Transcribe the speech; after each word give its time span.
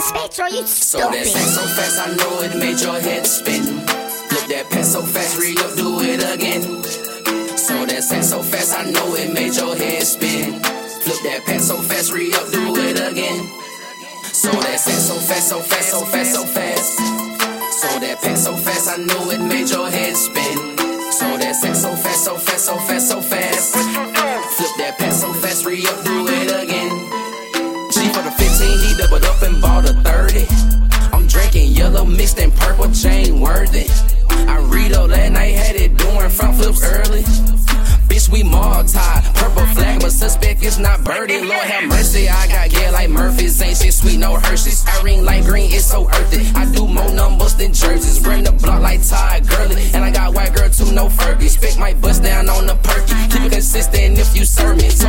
Spectro, 0.00 0.46
you 0.46 0.66
So 0.66 0.98
that 0.98 1.24
stupid. 1.24 1.26
sex 1.26 1.54
so 1.54 1.62
fast, 1.76 2.00
I 2.00 2.14
know 2.16 2.40
it 2.42 2.56
made 2.58 2.80
your 2.80 3.00
head 3.00 3.26
spin. 3.26 3.62
Flip 3.86 4.46
that 4.48 4.66
pen 4.70 4.84
so 4.84 5.02
fast, 5.02 5.38
re 5.38 5.54
up, 5.58 5.76
do 5.76 6.00
it 6.00 6.22
again. 6.34 6.62
So 7.56 7.86
that 7.86 8.02
sex 8.02 8.28
so 8.30 8.42
fast, 8.42 8.74
I 8.76 8.90
know 8.90 9.14
it 9.14 9.32
made 9.32 9.54
your 9.54 9.74
head 9.76 10.02
spin. 10.02 10.60
Flip 10.62 11.20
that 11.24 11.42
pen 11.46 11.60
so 11.60 11.76
fast, 11.76 12.12
re 12.12 12.32
up, 12.34 12.50
do 12.50 12.74
it 12.76 12.98
again. 13.00 13.38
So 14.32 14.50
that 14.50 14.80
sex 14.80 14.98
so 15.06 15.14
fast, 15.14 15.48
so 15.48 15.60
fast, 15.60 15.90
so 15.90 16.00
fast, 16.04 16.34
so 16.34 16.44
fast. 16.44 16.98
So 17.80 17.98
that 18.00 18.18
pen 18.22 18.36
so 18.36 18.56
fast, 18.56 18.88
I 18.88 18.96
know 19.02 19.30
it 19.30 19.40
made 19.40 19.70
your 19.70 19.88
head 19.90 20.16
spin. 20.16 20.76
So 21.12 21.38
that 21.38 21.54
sex 21.54 21.80
so 21.82 21.94
fast, 21.94 22.24
so 22.24 22.36
fast, 22.36 22.66
so 22.66 22.76
fast, 22.76 23.08
so 23.08 23.20
fast. 23.20 23.33
It's 40.64 40.78
not 40.78 41.04
birdie. 41.04 41.44
Lord 41.44 41.66
have 41.66 41.88
mercy, 41.88 42.28
I 42.28 42.48
got 42.48 42.70
gal 42.70 42.92
like 42.92 43.10
Murphy's, 43.10 43.60
ain't 43.60 43.76
shit 43.76 43.92
sweet, 43.92 44.18
no 44.18 44.36
Hershey's. 44.36 44.84
I 44.86 45.02
ring 45.02 45.24
like 45.24 45.44
green, 45.44 45.70
it's 45.70 45.84
so 45.84 46.08
earthy. 46.08 46.46
I 46.54 46.64
do 46.72 46.86
more 46.86 47.12
numbers 47.12 47.54
than 47.54 47.72
jerseys, 47.72 48.20
bring 48.22 48.44
the 48.44 48.52
block 48.52 48.80
like 48.80 49.06
Todd 49.06 49.46
Gurley. 49.46 49.90
And 49.92 50.02
I 50.04 50.10
got 50.10 50.34
white 50.34 50.54
girl 50.54 50.70
too, 50.70 50.90
no 50.92 51.08
Fergie. 51.08 51.48
Spit 51.48 51.78
my 51.78 51.92
bust 51.94 52.22
down 52.22 52.48
on 52.48 52.66
the 52.66 52.76
perky. 52.76 53.14
Keep 53.30 53.46
it 53.46 53.52
consistent 53.52 54.18
if 54.18 54.34
you 54.36 54.44
serve 54.44 54.76
me. 54.78 54.88
So 54.88 55.08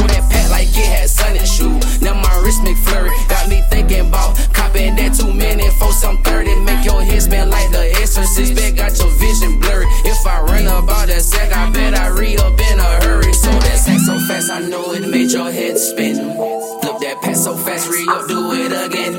made 15.16 15.32
your 15.32 15.50
head 15.50 15.78
spin. 15.78 16.16
Flip 16.16 16.98
that 17.00 17.18
pass 17.22 17.46
so 17.46 17.56
fast, 17.56 17.88
re 17.88 18.06
up, 18.10 18.28
do 18.28 18.52
it 18.52 18.74
again. 18.86 19.14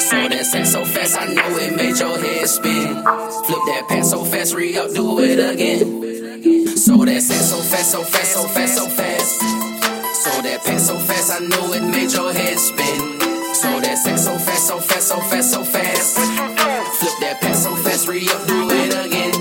So 0.00 0.16
that 0.28 0.44
sex 0.44 0.72
so 0.72 0.84
fast, 0.84 1.16
I 1.16 1.32
know 1.32 1.56
it 1.58 1.76
made 1.76 1.96
your 1.96 2.18
head 2.18 2.48
spin. 2.48 2.94
Flip 3.46 3.62
that 3.70 3.84
pass 3.88 4.10
so 4.10 4.24
fast, 4.24 4.54
re 4.54 4.76
up, 4.76 4.90
do 4.90 5.20
it 5.20 5.38
again. 5.38 6.76
So 6.76 7.04
that 7.04 7.22
sex 7.22 7.50
so 7.50 7.58
fast, 7.58 7.92
so 7.92 8.02
fast, 8.02 8.32
so 8.34 8.48
fast, 8.48 8.74
so 8.74 8.86
fast. 8.88 9.30
So 10.24 10.42
that 10.42 10.64
pass 10.64 10.86
so 10.88 10.98
fast, 10.98 11.30
I 11.30 11.38
know 11.46 11.72
it 11.72 11.82
made 11.82 12.10
your 12.10 12.32
head 12.32 12.58
spin. 12.58 12.98
So 13.54 13.78
that 13.78 13.98
sex 14.02 14.24
so 14.24 14.36
fast, 14.36 14.66
so 14.66 14.80
fast, 14.80 15.08
so 15.08 15.20
fast, 15.20 15.50
so 15.52 15.62
fast. 15.62 16.16
Flip 16.98 17.16
that 17.20 17.38
pass 17.40 17.62
so 17.62 17.76
fast, 17.76 18.08
re 18.08 18.28
up, 18.28 18.44
do 18.48 18.58
it 18.70 19.06
again. 19.06 19.34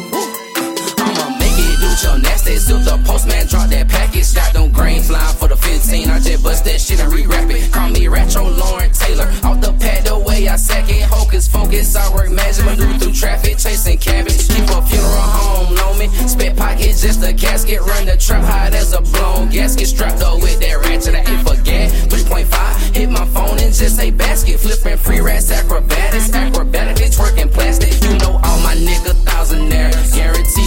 I'ma 1.01 1.25
make 1.41 1.57
it 1.57 1.77
do 1.81 1.89
your 2.05 2.19
nasty. 2.19 2.55
Still 2.57 2.79
the 2.79 3.01
postman 3.03 3.47
drop 3.47 3.69
that 3.69 3.89
package. 3.89 4.33
Got 4.35 4.53
them 4.53 4.71
green 4.71 5.01
flying 5.01 5.35
15. 5.85 6.09
I 6.09 6.19
just 6.19 6.43
bust 6.43 6.65
that 6.65 6.81
shit 6.81 6.99
and 6.99 7.13
re-rap 7.13 7.49
it. 7.49 7.71
Call 7.71 7.89
me 7.89 8.07
Retro 8.07 8.49
Lauren 8.49 8.91
Taylor. 8.91 9.29
Off 9.43 9.61
the 9.61 9.71
pad 9.79 10.05
the 10.05 10.17
way 10.17 10.47
I 10.47 10.55
sack 10.55 10.89
it. 10.89 11.03
Hocus 11.03 11.47
focus, 11.47 11.95
I 11.95 12.13
work 12.13 12.31
magic. 12.31 12.65
Maneuver 12.65 12.97
through 12.97 13.13
traffic, 13.13 13.57
chasing 13.57 13.97
cabbage. 13.97 14.47
Keep 14.47 14.65
a 14.69 14.81
funeral 14.81 15.29
home 15.37 15.77
on 15.77 15.97
me. 15.99 16.07
Spit 16.27 16.57
pocket, 16.57 16.95
just 16.97 17.23
a 17.23 17.33
casket. 17.33 17.81
Run 17.81 18.05
the 18.05 18.17
trap 18.17 18.43
hot 18.43 18.73
as 18.73 18.93
a 18.93 19.01
blown 19.01 19.49
gasket. 19.49 19.87
Strapped 19.87 20.21
up 20.21 20.41
with 20.41 20.59
that 20.59 20.81
ratchet. 20.81 21.13
I 21.13 21.21
ain't 21.21 21.47
forget. 21.47 21.91
3.5. 22.09 22.95
Hit 22.95 23.09
my 23.09 23.25
phone 23.27 23.59
and 23.59 23.73
just 23.73 23.97
say 23.97 24.09
basket. 24.09 24.59
Flipping 24.59 24.97
free 24.97 25.21
rats, 25.21 25.51
acrobatics. 25.51 26.33
Acrobatic, 26.33 26.97
they 26.97 27.09
twerking 27.09 27.51
plastic. 27.51 27.93
You 28.01 28.17
know 28.17 28.39
all 28.43 28.59
my 28.61 28.75
nigga 28.75 29.13
thousandaire. 29.25 29.93
Guarantee 30.15 30.64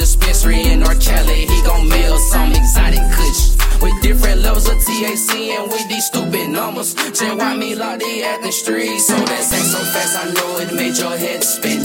dispensary 0.00 0.62
in 0.72 0.80
North 0.80 0.98
Cali. 0.98 1.44
He 1.44 1.62
gon' 1.62 1.86
mail 1.86 2.18
some 2.18 2.50
exotic 2.52 3.04
kush. 3.12 3.42
With 3.82 3.96
different 4.02 4.40
levels 4.40 4.66
of 4.68 4.76
THC 4.76 5.56
and 5.56 5.70
with 5.70 5.86
these 5.88 6.06
stupid 6.06 6.48
numbers. 6.48 6.94
Just 6.94 7.36
why 7.36 7.56
me 7.56 7.74
like 7.74 8.00
they 8.00 8.24
at 8.24 8.42
the 8.42 8.50
streets. 8.50 9.06
So 9.06 9.16
that 9.16 9.42
sex 9.44 9.70
so 9.70 9.78
fast, 9.92 10.16
I 10.16 10.24
know 10.32 10.58
it 10.58 10.74
made 10.74 10.96
your 10.96 11.16
head 11.16 11.44
spin. 11.44 11.80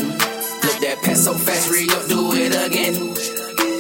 Flip 0.62 0.80
that 0.82 0.98
pen 1.04 1.16
so 1.16 1.34
fast, 1.34 1.70
re 1.70 1.88
up, 1.92 2.08
do 2.08 2.32
it 2.34 2.56
again. 2.56 2.96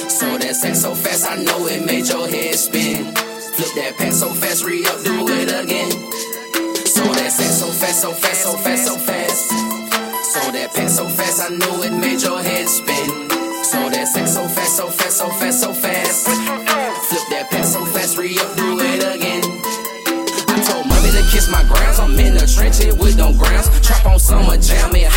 So 0.09 0.37
that 0.37 0.55
sex 0.55 0.81
so 0.81 0.93
fast, 0.93 1.25
I 1.25 1.41
know 1.43 1.67
it 1.67 1.85
made 1.85 2.07
your 2.07 2.27
head 2.27 2.55
spin. 2.55 3.15
Flip 3.55 3.71
that 3.79 3.95
pen 3.97 4.11
so 4.11 4.29
fast, 4.29 4.65
re 4.65 4.85
up, 4.85 5.03
do 5.03 5.27
it 5.29 5.51
again. 5.63 5.91
So 6.95 7.03
that 7.03 7.31
sex 7.31 7.59
so 7.59 7.67
fast, 7.67 8.01
so 8.01 8.11
fast, 8.11 8.43
so 8.43 8.57
fast, 8.57 8.85
so 8.85 8.95
fast. 8.97 9.49
So 10.33 10.51
that 10.51 10.73
pen 10.73 10.89
so 10.89 11.07
fast, 11.07 11.39
I 11.39 11.55
know 11.55 11.83
it 11.83 11.91
made 11.91 12.21
your 12.21 12.41
head 12.41 12.67
spin. 12.67 13.34
So 13.75 13.89
that 13.89 14.07
sex 14.07 14.31
so 14.31 14.47
fast, 14.47 14.77
so 14.77 14.87
fast, 14.87 15.17
so 15.17 15.27
fast, 15.27 15.59
so 15.59 15.73
fast. 15.73 16.23
Flip 16.25 17.25
that 17.29 17.51
pen 17.51 17.65
so 17.65 17.83
fast, 17.83 18.17
re 18.17 18.31
up, 18.39 18.55
do 18.55 18.79
it 18.79 19.03
again. 19.03 19.43
I 20.47 20.63
told 20.63 20.87
mommy 20.87 21.11
to 21.11 21.19
kiss 21.27 21.51
my 21.51 21.61
grounds. 21.67 21.99
I'm 21.99 22.17
in 22.17 22.35
the 22.35 22.47
trenches 22.47 22.95
with 22.95 23.19
them 23.19 23.35
grounds. 23.35 23.67
Trap 23.85 24.05
on 24.05 24.17
summer 24.17 24.55
jam, 24.55 24.95
yeah. 24.95 25.11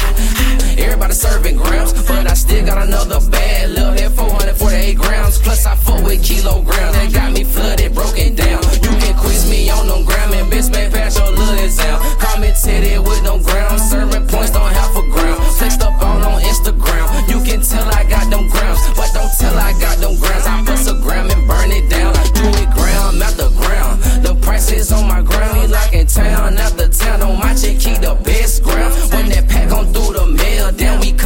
Everybody 0.75 1.15
serving 1.15 1.57
grams, 1.57 1.93
but 2.03 2.27
I 2.27 2.35
still 2.35 2.67
got 2.67 2.83
another 2.83 3.21
bad 3.31 3.71
little 3.71 3.93
head 3.93 4.11
448 4.11 4.99
grams. 4.99 5.39
Plus 5.39 5.65
I 5.65 5.77
fuck 5.77 6.03
with 6.03 6.25
kilograms. 6.25 6.95
That 6.99 7.13
got 7.13 7.28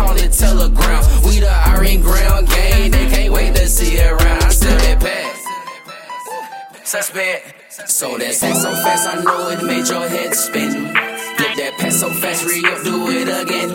call 0.03 0.17
it 0.17 0.33
telegram. 0.33 1.03
We 1.25 1.41
the 1.41 1.51
iron 1.51 2.01
ground 2.01 2.49
gang, 2.49 2.91
they 2.91 3.07
can't 3.09 3.33
wait 3.33 3.55
to 3.55 3.69
see 3.69 3.97
it 3.97 4.11
around. 4.11 4.43
I 4.43 4.49
sell 4.49 4.79
that 4.79 5.01
pack. 5.01 6.87
Suspect. 6.87 7.55
So 7.89 8.19
that 8.19 8.35
sex 8.35 8.63
so 8.63 8.71
fast, 8.71 9.09
I 9.09 9.23
know 9.23 9.51
it 9.51 9.63
made 9.65 9.89
your 9.89 10.07
head 10.09 10.35
spin. 10.35 10.73
Flip 10.73 11.55
that 11.57 11.75
pen 11.79 11.91
so 11.91 12.11
fast, 12.11 12.45
re 12.45 12.63
up, 12.65 12.85
do 12.85 13.09
it 13.09 13.29
again. 13.43 13.71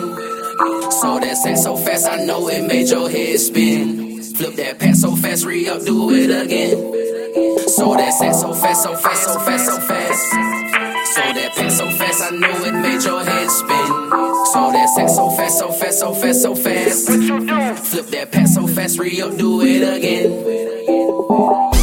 So 1.00 1.18
that 1.18 1.36
sex 1.42 1.62
so 1.62 1.76
fast, 1.76 2.06
I 2.08 2.24
know 2.24 2.48
it 2.48 2.62
made 2.66 2.88
your 2.88 3.08
head 3.10 3.40
spin. 3.40 4.22
Flip 4.22 4.54
that 4.54 4.78
pen 4.78 4.94
so 4.94 5.16
fast, 5.16 5.44
re 5.44 5.68
up, 5.68 5.82
do 5.84 6.10
it 6.12 6.30
again. 6.30 6.76
So 7.68 7.94
that 7.94 8.12
sex 8.14 8.40
so 8.40 8.54
fast, 8.54 8.82
so 8.84 8.94
fast, 8.94 9.24
so 9.24 9.38
fast, 9.40 9.66
so 9.66 9.80
fast. 9.80 10.30
So 11.14 11.20
that 11.20 11.52
pen 11.56 11.67
fast, 15.88 16.00
so 16.00 16.14
fast, 16.14 16.42
so 16.42 16.54
fast. 16.54 17.86
Flip 17.86 18.06
that 18.06 18.32
pen 18.32 18.46
so 18.46 18.66
fast, 18.66 18.98
re 18.98 19.20
up, 19.22 19.36
do 19.36 19.60
it 19.62 19.96
again. 19.96 21.77